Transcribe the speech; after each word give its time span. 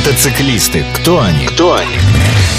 Мотоциклисты. 0.00 0.82
Кто 0.94 1.20
они? 1.20 1.46
Кто 1.48 1.74
они? 1.74 1.98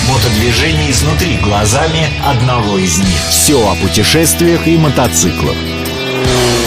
Мотодвижение 0.08 0.92
изнутри 0.92 1.38
глазами 1.38 2.08
одного 2.24 2.78
из 2.78 3.00
них. 3.00 3.20
Все 3.32 3.68
о 3.68 3.74
путешествиях 3.78 4.68
и 4.68 4.78
мотоциклах. 4.78 5.56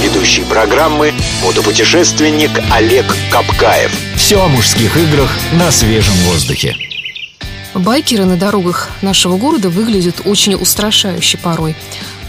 Ведущий 0.02 0.42
программы 0.42 1.14
мотопутешественник 1.44 2.50
Олег 2.72 3.06
Капкаев. 3.30 3.92
Все 4.16 4.42
о 4.42 4.48
мужских 4.48 4.96
играх 4.96 5.30
на 5.52 5.70
свежем 5.70 6.14
воздухе. 6.24 6.74
Байкеры 7.74 8.24
на 8.24 8.36
дорогах 8.36 8.90
нашего 9.00 9.36
города 9.36 9.70
выглядят 9.70 10.22
очень 10.24 10.56
устрашающе 10.56 11.38
порой. 11.38 11.76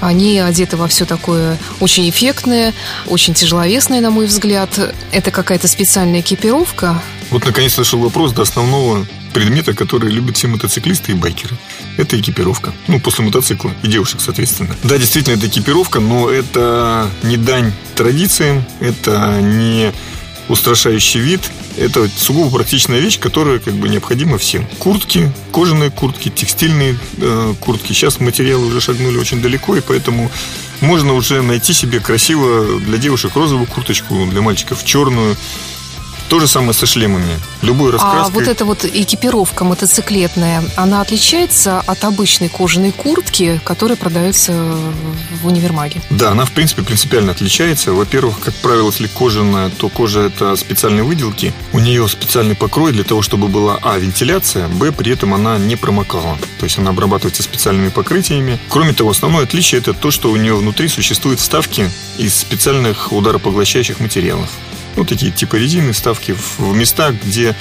Они 0.01 0.37
одеты 0.37 0.77
во 0.77 0.87
все 0.87 1.05
такое 1.05 1.57
очень 1.79 2.07
эффектное, 2.11 2.73
очень 3.07 3.33
тяжеловесное, 3.33 4.01
на 4.01 4.11
мой 4.11 4.27
взгляд. 4.27 4.69
Это 5.11 5.31
какая-то 5.31 5.67
специальная 5.67 6.19
экипировка. 6.19 7.01
Вот 7.35 7.45
наконец 7.45 7.75
нашел 7.75 7.99
вопрос 7.99 8.31
до 8.31 8.43
основного 8.43 9.05
предмета, 9.33 9.73
который 9.73 10.09
любят 10.09 10.37
все 10.37 10.47
мотоциклисты 10.47 11.11
и 11.11 11.15
байкеры. 11.15 11.57
Это 11.97 12.17
экипировка. 12.17 12.73
Ну, 12.87 13.01
после 13.01 13.25
мотоцикла. 13.25 13.73
И 13.83 13.89
девушек, 13.89 14.21
соответственно. 14.21 14.73
Да, 14.83 14.97
действительно, 14.97 15.35
это 15.35 15.47
экипировка, 15.47 15.99
но 15.99 16.29
это 16.29 17.09
не 17.23 17.35
дань 17.35 17.73
традициям, 17.93 18.63
это 18.79 19.41
не 19.41 19.91
устрашающий 20.47 21.19
вид. 21.19 21.41
Это 21.75 22.07
сугубо 22.17 22.55
практичная 22.55 22.99
вещь, 23.01 23.19
которая 23.19 23.59
как 23.59 23.73
бы 23.73 23.89
необходима 23.89 24.37
всем. 24.37 24.65
Куртки, 24.79 25.29
кожаные 25.51 25.91
куртки, 25.91 26.29
текстильные 26.29 26.97
э, 27.17 27.53
куртки. 27.59 27.91
Сейчас 27.91 28.21
материалы 28.21 28.65
уже 28.67 28.79
шагнули 28.79 29.17
очень 29.17 29.41
далеко, 29.41 29.75
и 29.75 29.81
поэтому 29.81 30.31
можно 30.79 31.13
уже 31.13 31.41
найти 31.41 31.73
себе 31.73 31.99
красиво 31.99 32.79
для 32.79 32.97
девушек 32.97 33.35
розовую 33.35 33.67
курточку, 33.67 34.25
для 34.25 34.41
мальчиков 34.41 34.85
черную. 34.85 35.35
То 36.29 36.39
же 36.39 36.47
самое 36.47 36.73
со 36.73 36.85
шлемами. 36.85 37.39
Любой 37.61 37.91
раскраской. 37.91 38.25
А 38.25 38.29
вот 38.29 38.47
эта 38.47 38.65
вот 38.65 38.85
экипировка 38.85 39.63
мотоциклетная, 39.63 40.63
она 40.75 41.01
отличается 41.01 41.79
от 41.79 42.03
обычной 42.03 42.49
кожаной 42.49 42.91
куртки, 42.91 43.61
которая 43.63 43.95
продается 43.95 44.53
в 45.41 45.47
универмаге? 45.47 46.01
Да, 46.09 46.31
она 46.31 46.45
в 46.45 46.51
принципе 46.51 46.81
принципиально 46.83 47.31
отличается. 47.31 47.93
Во-первых, 47.93 48.39
как 48.39 48.53
правило, 48.55 48.87
если 48.87 49.07
кожаная, 49.07 49.69
то 49.69 49.89
кожа 49.89 50.21
это 50.21 50.55
специальные 50.55 51.03
выделки. 51.03 51.53
У 51.73 51.79
нее 51.79 52.07
специальный 52.07 52.55
покрой 52.55 52.91
для 52.91 53.03
того, 53.03 53.21
чтобы 53.21 53.47
была 53.47 53.77
а. 53.81 53.97
вентиляция, 53.97 54.67
б. 54.67 54.91
при 54.91 55.11
этом 55.11 55.33
она 55.33 55.57
не 55.57 55.75
промокала. 55.75 56.37
То 56.59 56.63
есть 56.63 56.77
она 56.79 56.89
обрабатывается 56.89 57.43
специальными 57.43 57.89
покрытиями. 57.89 58.59
Кроме 58.69 58.93
того, 58.93 59.11
основное 59.11 59.43
отличие 59.43 59.79
это 59.79 59.93
то, 59.93 60.11
что 60.11 60.31
у 60.31 60.35
нее 60.35 60.55
внутри 60.55 60.87
существуют 60.87 61.39
вставки 61.39 61.89
из 62.17 62.35
специальных 62.35 63.11
ударопоглощающих 63.11 63.99
материалов. 63.99 64.49
Ну, 64.95 65.03
такие 65.03 65.31
типа 65.31 65.55
резины, 65.55 65.91
вставки 65.91 66.35
в 66.57 66.73
места, 66.73 67.11
где 67.11 67.55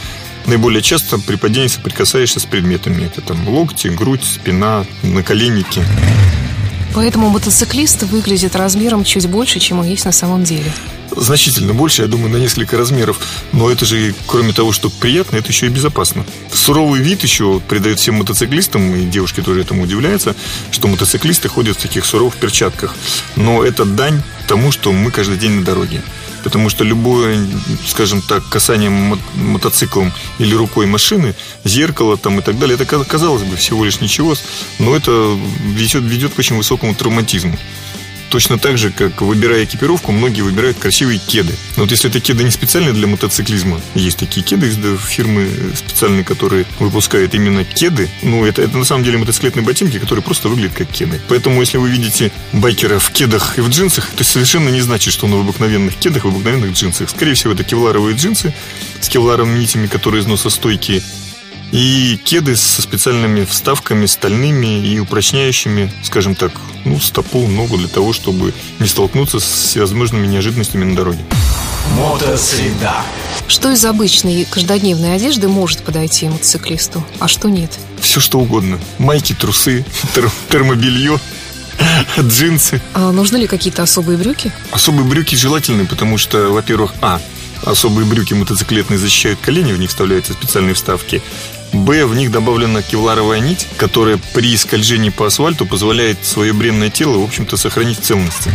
наиболее 0.46 0.82
часто 0.82 1.18
при 1.18 1.36
падении 1.36 1.68
соприкасаешься 1.68 2.40
с 2.40 2.44
предметами. 2.44 3.04
Это 3.04 3.20
там 3.20 3.48
локти, 3.48 3.88
грудь, 3.88 4.24
спина, 4.24 4.84
наколенники. 5.02 5.82
Поэтому 6.94 7.28
мотоциклист 7.28 8.04
выглядит 8.04 8.54
размером 8.54 9.02
чуть 9.02 9.26
больше, 9.28 9.58
чем 9.58 9.80
он 9.80 9.86
есть 9.86 10.04
на 10.04 10.12
самом 10.12 10.44
деле. 10.44 10.72
Значительно 11.16 11.74
больше, 11.74 12.02
я 12.02 12.08
думаю, 12.08 12.30
на 12.30 12.36
несколько 12.36 12.76
размеров. 12.76 13.18
Но 13.52 13.68
это 13.68 13.84
же, 13.84 14.14
кроме 14.26 14.52
того, 14.52 14.72
что 14.72 14.90
приятно, 14.90 15.36
это 15.36 15.48
еще 15.48 15.66
и 15.66 15.70
безопасно. 15.70 16.24
Суровый 16.52 17.00
вид 17.00 17.22
еще 17.24 17.60
придает 17.68 17.98
всем 17.98 18.16
мотоциклистам, 18.16 18.94
и 18.94 19.04
девушки 19.06 19.40
тоже 19.40 19.62
этому 19.62 19.82
удивляются, 19.82 20.36
что 20.70 20.86
мотоциклисты 20.86 21.48
ходят 21.48 21.76
в 21.76 21.82
таких 21.82 22.04
суровых 22.04 22.36
перчатках. 22.36 22.94
Но 23.34 23.64
это 23.64 23.84
дань 23.84 24.22
тому, 24.46 24.70
что 24.70 24.92
мы 24.92 25.10
каждый 25.10 25.36
день 25.36 25.52
на 25.52 25.64
дороге 25.64 26.00
потому 26.44 26.68
что 26.68 26.84
любое, 26.84 27.44
скажем 27.86 28.22
так, 28.22 28.46
касание 28.48 28.90
мотоциклом 29.34 30.12
или 30.38 30.54
рукой 30.54 30.86
машины, 30.86 31.34
зеркало 31.64 32.16
там 32.16 32.38
и 32.38 32.42
так 32.42 32.58
далее, 32.58 32.76
это 32.78 32.84
казалось 32.84 33.42
бы 33.42 33.56
всего 33.56 33.84
лишь 33.84 34.00
ничего, 34.00 34.34
но 34.78 34.94
это 34.94 35.36
ведет, 35.64 36.02
ведет 36.02 36.34
к 36.34 36.38
очень 36.38 36.56
высокому 36.56 36.94
травматизму. 36.94 37.56
Точно 38.34 38.58
так 38.58 38.78
же, 38.78 38.90
как 38.90 39.22
выбирая 39.22 39.62
экипировку, 39.62 40.10
многие 40.10 40.40
выбирают 40.40 40.76
красивые 40.76 41.20
кеды. 41.20 41.54
Но 41.76 41.84
вот 41.84 41.92
если 41.92 42.10
это 42.10 42.18
кеды 42.18 42.42
не 42.42 42.50
специальные 42.50 42.92
для 42.92 43.06
мотоциклизма, 43.06 43.80
есть 43.94 44.18
такие 44.18 44.44
кеды 44.44 44.66
из 44.66 44.76
фирмы 45.06 45.48
специальные, 45.72 46.24
которые 46.24 46.66
выпускают 46.80 47.32
именно 47.34 47.62
кеды. 47.62 48.10
Ну, 48.22 48.44
это, 48.44 48.62
это 48.62 48.76
на 48.76 48.84
самом 48.84 49.04
деле 49.04 49.18
мотоциклетные 49.18 49.64
ботинки, 49.64 50.00
которые 50.00 50.24
просто 50.24 50.48
выглядят 50.48 50.76
как 50.76 50.88
кеды. 50.88 51.20
Поэтому, 51.28 51.60
если 51.60 51.76
вы 51.76 51.88
видите 51.88 52.32
байкера 52.52 52.98
в 52.98 53.12
кедах 53.12 53.56
и 53.56 53.60
в 53.60 53.68
джинсах, 53.68 54.10
то 54.10 54.24
совершенно 54.24 54.68
не 54.68 54.80
значит, 54.80 55.12
что 55.12 55.26
он 55.26 55.36
в 55.36 55.40
обыкновенных 55.42 55.94
кедах, 55.94 56.24
в 56.24 56.28
обыкновенных 56.28 56.72
джинсах. 56.72 57.10
Скорее 57.10 57.34
всего, 57.34 57.52
это 57.52 57.62
кевларовые 57.62 58.16
джинсы 58.16 58.52
с 59.00 59.08
кевларовыми 59.08 59.60
нитями, 59.60 59.86
которые 59.86 60.22
износостойкие 60.22 61.04
и 61.70 62.18
кеды 62.24 62.56
со 62.56 62.82
специальными 62.82 63.44
вставками 63.44 64.06
стальными 64.06 64.84
и 64.84 64.98
упрочняющими, 64.98 65.92
скажем 66.02 66.34
так, 66.34 66.52
ну, 66.84 67.00
стопу, 67.00 67.46
ногу 67.46 67.76
для 67.76 67.88
того, 67.88 68.12
чтобы 68.12 68.52
не 68.78 68.86
столкнуться 68.86 69.40
с 69.40 69.44
всевозможными 69.44 70.26
неожиданностями 70.26 70.84
на 70.84 70.96
дороге. 70.96 71.20
Мотосреда. 71.96 72.94
Что 73.46 73.70
из 73.70 73.84
обычной 73.84 74.46
каждодневной 74.46 75.14
одежды 75.14 75.48
может 75.48 75.82
подойти 75.82 76.28
мотоциклисту, 76.28 77.04
а 77.18 77.28
что 77.28 77.48
нет? 77.48 77.70
Все 78.00 78.20
что 78.20 78.38
угодно. 78.38 78.78
Майки, 78.98 79.34
трусы, 79.34 79.84
тер- 80.14 80.30
термобелье, 80.50 81.18
джинсы. 82.18 82.80
А 82.94 83.12
нужны 83.12 83.36
ли 83.38 83.46
какие-то 83.46 83.82
особые 83.82 84.16
брюки? 84.18 84.52
Особые 84.70 85.04
брюки 85.04 85.34
желательны, 85.34 85.86
потому 85.86 86.18
что, 86.18 86.48
во-первых, 86.48 86.94
а, 87.00 87.20
особые 87.64 88.06
брюки 88.06 88.34
мотоциклетные 88.34 88.98
защищают 88.98 89.40
колени, 89.40 89.72
в 89.72 89.78
них 89.78 89.90
вставляются 89.90 90.32
специальные 90.32 90.74
вставки. 90.74 91.22
Б, 91.74 92.06
в 92.06 92.14
них 92.14 92.30
добавлена 92.30 92.82
кевларовая 92.82 93.40
нить, 93.40 93.66
которая 93.76 94.18
при 94.32 94.56
скольжении 94.56 95.10
по 95.10 95.26
асфальту 95.26 95.66
позволяет 95.66 96.24
свое 96.24 96.52
бренное 96.52 96.88
тело, 96.88 97.18
в 97.18 97.24
общем-то, 97.24 97.56
сохранить 97.56 97.98
в 97.98 98.02
целости. 98.02 98.50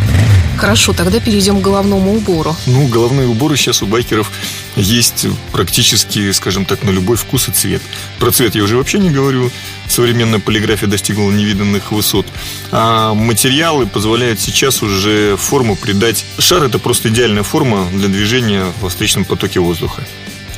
Хорошо, 0.57 0.93
тогда 0.93 1.19
перейдем 1.19 1.59
к 1.59 1.61
головному 1.61 2.15
убору. 2.15 2.55
Ну, 2.65 2.87
головные 2.87 3.27
уборы 3.27 3.55
сейчас 3.55 3.81
у 3.81 3.85
байкеров 3.85 4.31
есть 4.75 5.27
практически, 5.51 6.31
скажем 6.31 6.65
так, 6.65 6.83
на 6.83 6.89
любой 6.89 7.17
вкус 7.17 7.49
и 7.49 7.51
цвет. 7.51 7.81
Про 8.19 8.31
цвет 8.31 8.55
я 8.55 8.63
уже 8.63 8.77
вообще 8.77 8.99
не 8.99 9.09
говорю. 9.09 9.51
Современная 9.87 10.39
полиграфия 10.39 10.87
достигла 10.87 11.29
невиданных 11.31 11.91
высот. 11.91 12.27
А 12.71 13.13
материалы 13.13 13.85
позволяют 13.85 14.39
сейчас 14.39 14.81
уже 14.81 15.37
форму 15.37 15.75
придать. 15.75 16.25
Шар– 16.37 16.63
это 16.65 16.79
просто 16.79 17.09
идеальная 17.09 17.43
форма 17.43 17.87
для 17.93 18.07
движения 18.07 18.65
во 18.81 18.89
встречном 18.89 19.25
потоке 19.25 19.59
воздуха. 19.59 20.03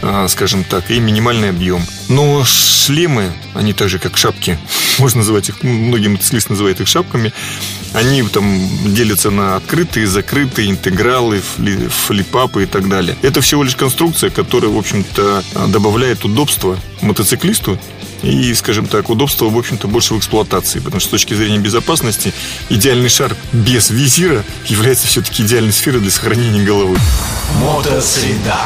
А, 0.02 0.28
скажем 0.28 0.64
так, 0.64 0.90
и 0.90 1.00
минимальный 1.00 1.50
объем. 1.50 1.86
Но 2.12 2.44
шлемы, 2.44 3.32
они 3.54 3.72
так 3.72 3.88
же, 3.88 3.98
как 3.98 4.18
шапки, 4.18 4.60
можно 5.00 5.20
называть 5.20 5.48
их, 5.48 5.64
многие 5.64 6.10
мотоциклисты 6.10 6.52
называют 6.52 6.82
их 6.82 6.88
шапками, 6.90 7.32
они 7.94 8.24
там 8.24 8.94
делятся 8.94 9.32
на 9.32 9.56
открытые, 9.56 10.08
закрытые, 10.08 10.70
интегралы, 10.70 11.42
флипапы 11.42 12.64
и 12.64 12.66
так 12.66 12.88
далее. 12.90 13.18
Это 13.22 13.42
всего 13.42 13.64
лишь 13.64 13.76
конструкция, 13.76 14.30
которая, 14.30 14.72
в 14.72 14.78
общем-то, 14.78 15.44
добавляет 15.68 16.24
удобства 16.26 16.78
мотоциклисту 17.02 17.80
и, 18.24 18.54
скажем 18.54 18.86
так, 18.86 19.10
удобство, 19.10 19.46
в 19.50 19.58
общем-то, 19.58 19.88
больше 19.88 20.14
в 20.14 20.20
эксплуатации, 20.20 20.80
потому 20.80 21.00
что 21.00 21.10
с 21.10 21.12
точки 21.12 21.34
зрения 21.34 21.58
безопасности 21.58 22.34
идеальный 22.70 23.10
шар 23.10 23.36
без 23.52 23.90
визира 23.90 24.44
является 24.68 25.08
все-таки 25.08 25.44
идеальной 25.44 25.74
сферой 25.74 26.02
для 26.02 26.12
сохранения 26.12 26.64
головы. 26.64 26.98
Мотосреда. 27.56 28.60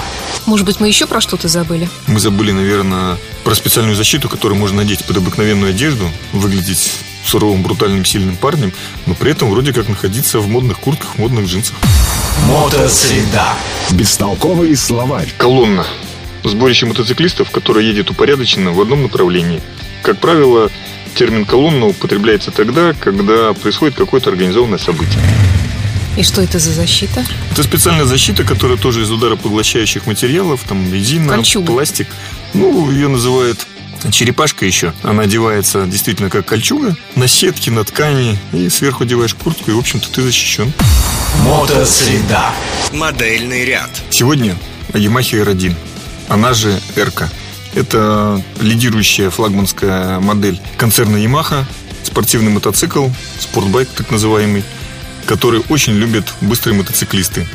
Может 0.46 0.66
быть, 0.66 0.80
мы 0.80 0.88
еще 0.88 1.08
про 1.08 1.22
что-то 1.22 1.48
забыли? 1.48 1.90
Мы 2.08 2.20
забыли, 2.20 2.52
наверное, 2.52 3.18
про 3.44 3.56
специальную 3.56 3.96
защиту, 3.96 4.30
которую 4.30 4.60
можно 4.60 4.78
надеть 4.78 5.06
под 5.06 5.18
обыкновенную 5.18 5.72
одежду, 5.72 6.12
выглядеть 6.34 6.92
суровым, 7.26 7.64
брутальным, 7.64 8.06
сильным 8.06 8.36
парнем, 8.38 8.72
но 9.06 9.14
при 9.16 9.32
этом 9.32 9.50
вроде 9.50 9.74
как 9.74 9.90
находиться 9.90 10.40
в 10.40 10.48
модных 10.48 10.80
куртках, 10.80 11.18
модных 11.18 11.46
джинсах. 11.46 11.76
Мотосреда. 12.48 13.48
Бестолковый 13.92 14.76
словарь. 14.76 15.34
Колонна. 15.38 15.86
Сборище 16.44 16.86
мотоциклистов, 16.86 17.50
которое 17.50 17.86
едет 17.86 18.12
упорядоченно 18.12 18.72
в 18.72 18.80
одном 18.80 19.04
направлении. 19.04 19.62
Как 20.04 20.20
правило, 20.20 20.70
термин 21.16 21.46
колонна 21.46 21.88
употребляется 21.88 22.52
тогда, 22.52 22.94
когда 22.94 23.54
происходит 23.54 23.96
какое-то 23.96 24.30
организованное 24.30 24.78
событие. 24.78 25.20
И 26.18 26.24
что 26.24 26.42
это 26.42 26.60
за 26.60 26.72
защита? 26.72 27.26
Это 27.52 27.64
специальная 27.64 28.06
защита, 28.06 28.44
которая 28.44 28.78
тоже 28.78 29.02
из 29.02 29.12
ударопоглощающих 29.12 30.06
материалов, 30.06 30.62
там 30.68 30.94
резина, 30.94 31.34
Кольчуга. 31.36 31.74
пластик. 31.74 32.08
Ну, 32.54 32.90
ее 32.90 33.10
называют 33.10 33.68
черепашка 34.12 34.66
еще. 34.66 34.94
Она 35.04 35.24
одевается 35.24 35.86
действительно 35.86 36.30
как 36.30 36.46
кольчуга, 36.46 36.96
на 37.16 37.28
сетке, 37.28 37.72
на 37.72 37.84
ткани, 37.84 38.38
и 38.54 38.70
сверху 38.70 39.04
одеваешь 39.04 39.34
куртку, 39.34 39.72
и, 39.72 39.74
в 39.74 39.80
общем-то, 39.80 40.10
ты 40.12 40.22
защищен. 40.22 40.72
Мотосреда. 41.44 42.52
Модельный 42.92 43.66
ряд. 43.66 43.90
Сегодня 44.10 44.56
Yamaha 44.94 45.44
R1, 45.44 45.76
она 46.30 46.54
же 46.54 46.80
R. 46.96 47.12
Это 47.74 48.42
лидирующая 48.62 49.30
флагманская 49.30 50.20
модель 50.20 50.60
концерна 50.78 51.18
Yamaha, 51.18 51.66
спортивный 52.04 52.52
мотоцикл, 52.52 53.10
спортбайк 53.40 53.90
так 53.90 54.12
называемый, 54.12 54.64
который 55.26 55.62
очень 55.70 55.94
любят 55.94 56.26
быстрые 56.40 56.78
мотоциклисты. 56.78 57.46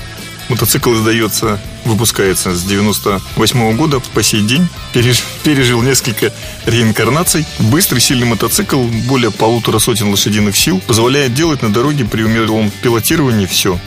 Мотоцикл 0.50 0.92
издается, 0.94 1.60
выпускается 1.84 2.52
с 2.52 2.64
98 2.64 3.76
года 3.76 4.00
по 4.12 4.20
сей 4.20 4.42
день. 4.42 4.68
Переж, 4.92 5.22
пережил 5.44 5.80
несколько 5.80 6.32
реинкарнаций. 6.66 7.46
Быстрый, 7.60 8.00
сильный 8.00 8.26
мотоцикл, 8.26 8.82
более 9.06 9.30
полутора 9.30 9.78
сотен 9.78 10.10
лошадиных 10.10 10.56
сил, 10.56 10.80
позволяет 10.88 11.34
делать 11.34 11.62
на 11.62 11.72
дороге 11.72 12.04
при 12.04 12.24
умелом 12.24 12.72
пилотировании 12.82 13.46
все. 13.46 13.78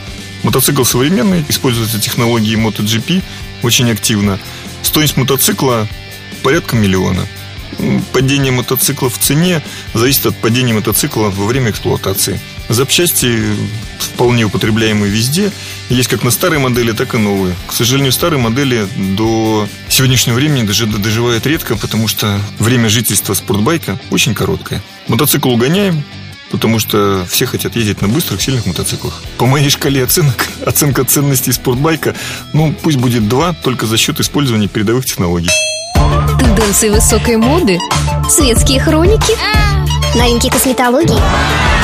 Мотоцикл 0.42 0.84
современный, 0.84 1.44
используются 1.50 2.00
технологии 2.00 2.56
MotoGP 2.56 3.22
очень 3.62 3.90
активно. 3.90 4.40
Стоимость 4.82 5.18
мотоцикла 5.18 5.86
порядка 6.42 6.76
миллиона. 6.76 7.26
Падение 8.14 8.52
мотоцикла 8.52 9.10
в 9.10 9.18
цене 9.18 9.62
зависит 9.92 10.24
от 10.24 10.36
падения 10.36 10.72
мотоцикла 10.72 11.28
во 11.28 11.44
время 11.44 11.72
эксплуатации. 11.72 12.40
Запчасти 12.68 13.42
вполне 13.98 14.44
употребляемые 14.44 15.10
везде. 15.10 15.50
Есть 15.88 16.08
как 16.08 16.22
на 16.22 16.30
старые 16.30 16.60
модели, 16.60 16.92
так 16.92 17.14
и 17.14 17.18
новые. 17.18 17.54
К 17.66 17.72
сожалению, 17.72 18.12
старые 18.12 18.40
модели 18.40 18.86
до 19.16 19.68
сегодняшнего 19.88 20.36
времени 20.36 20.66
даже 20.66 20.86
доживают 20.86 21.46
редко, 21.46 21.76
потому 21.76 22.08
что 22.08 22.40
время 22.58 22.88
жительства 22.88 23.34
спортбайка 23.34 23.98
очень 24.10 24.34
короткое. 24.34 24.82
Мотоцикл 25.08 25.50
угоняем, 25.50 26.02
потому 26.50 26.78
что 26.78 27.26
все 27.28 27.46
хотят 27.46 27.76
ездить 27.76 28.00
на 28.00 28.08
быстрых, 28.08 28.40
сильных 28.40 28.66
мотоциклах. 28.66 29.22
По 29.38 29.46
моей 29.46 29.68
шкале 29.68 30.04
оценок, 30.04 30.46
оценка 30.66 31.04
ценностей 31.04 31.52
спортбайка, 31.52 32.14
ну, 32.52 32.72
пусть 32.72 32.96
будет 32.96 33.28
2, 33.28 33.54
только 33.54 33.86
за 33.86 33.98
счет 33.98 34.20
использования 34.20 34.68
передовых 34.68 35.04
технологий. 35.04 35.50
Тенденции 36.38 36.88
высокой 36.88 37.36
моды, 37.36 37.78
светские 38.28 38.80
хроники, 38.80 39.34
Новинки 40.16 40.48
косметологии. 40.48 41.83